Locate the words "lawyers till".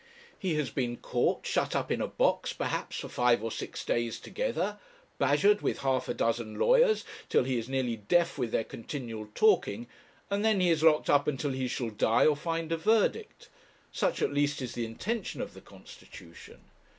6.57-7.43